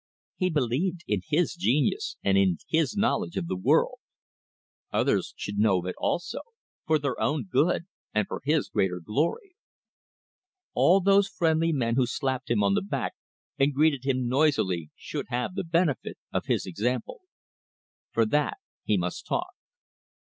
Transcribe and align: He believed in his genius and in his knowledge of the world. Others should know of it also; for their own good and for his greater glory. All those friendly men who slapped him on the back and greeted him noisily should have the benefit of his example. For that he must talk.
He 0.35 0.49
believed 0.49 1.01
in 1.05 1.21
his 1.27 1.53
genius 1.53 2.17
and 2.23 2.35
in 2.35 2.57
his 2.67 2.97
knowledge 2.97 3.37
of 3.37 3.45
the 3.45 3.55
world. 3.55 3.99
Others 4.91 5.35
should 5.37 5.59
know 5.59 5.77
of 5.77 5.85
it 5.85 5.93
also; 5.99 6.39
for 6.87 6.97
their 6.97 7.21
own 7.21 7.43
good 7.43 7.83
and 8.11 8.27
for 8.27 8.41
his 8.43 8.67
greater 8.69 8.99
glory. 8.99 9.53
All 10.73 11.01
those 11.01 11.27
friendly 11.27 11.71
men 11.71 11.97
who 11.97 12.07
slapped 12.07 12.49
him 12.49 12.63
on 12.63 12.73
the 12.73 12.81
back 12.81 13.13
and 13.59 13.75
greeted 13.75 14.03
him 14.03 14.27
noisily 14.27 14.89
should 14.95 15.27
have 15.29 15.53
the 15.53 15.63
benefit 15.63 16.17
of 16.33 16.47
his 16.47 16.65
example. 16.65 17.21
For 18.11 18.25
that 18.25 18.57
he 18.83 18.97
must 18.97 19.27
talk. 19.27 19.51